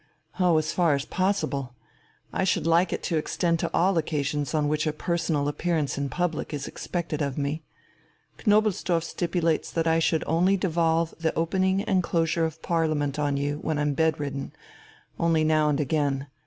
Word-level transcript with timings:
"Oh, 0.39 0.57
as 0.57 0.73
far 0.73 0.95
as 0.95 1.05
possible. 1.05 1.75
I 2.33 2.43
should 2.43 2.65
like 2.65 2.91
it 2.91 3.03
to 3.03 3.17
extend 3.17 3.59
to 3.59 3.69
all 3.71 3.99
occasions 3.99 4.55
on 4.55 4.67
which 4.67 4.87
a 4.87 4.93
personal 4.93 5.47
appearance 5.47 5.95
in 5.95 6.09
public 6.09 6.55
is 6.55 6.67
expected 6.67 7.21
of 7.21 7.37
me. 7.37 7.61
Knobelsdorff 8.43 9.03
stipulates 9.03 9.69
that 9.69 9.85
I 9.85 9.99
should 9.99 10.23
only 10.25 10.57
devolve 10.57 11.13
the 11.19 11.35
opening 11.35 11.83
and 11.83 12.01
closure 12.01 12.45
of 12.45 12.63
Parliament 12.63 13.19
on 13.19 13.37
you 13.37 13.59
when 13.59 13.77
I'm 13.77 13.93
bedridden, 13.93 14.53
only 15.19 15.43
now 15.43 15.69
and 15.69 15.79
again. 15.79 16.25